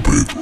Drop. 0.00 0.41